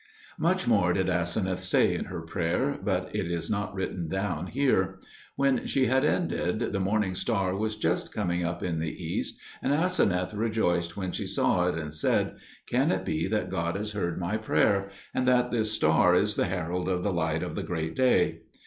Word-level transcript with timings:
Much 0.39 0.67
more 0.67 0.93
did 0.93 1.11
Aseneth 1.11 1.61
say 1.61 1.93
in 1.93 2.05
her 2.05 2.21
prayer, 2.23 2.79
but 2.83 3.15
it 3.15 3.29
is 3.29 3.51
not 3.51 3.71
written 3.75 4.07
down 4.07 4.47
here. 4.47 4.97
When 5.35 5.67
she 5.67 5.85
had 5.85 6.03
ended, 6.03 6.73
the 6.73 6.79
morning 6.79 7.13
star 7.13 7.55
was 7.55 7.75
just 7.75 8.11
coming 8.11 8.43
up 8.43 8.63
in 8.63 8.79
the 8.79 8.89
east, 8.91 9.39
and 9.61 9.71
Aseneth 9.71 10.33
rejoiced 10.33 10.97
when 10.97 11.11
she 11.11 11.27
saw 11.27 11.67
it 11.67 11.77
and 11.77 11.93
said, 11.93 12.37
"Can 12.65 12.91
it 12.91 13.05
be 13.05 13.27
that 13.27 13.51
God 13.51 13.75
has 13.75 13.91
heard 13.91 14.17
my 14.19 14.37
prayer, 14.37 14.89
and 15.13 15.27
that 15.27 15.51
this 15.51 15.71
star 15.71 16.15
is 16.15 16.35
the 16.35 16.45
herald 16.45 16.89
of 16.89 17.03
the 17.03 17.13
light 17.13 17.43
of 17.43 17.53
the 17.53 17.61
great 17.61 17.95
day?" 17.95 18.39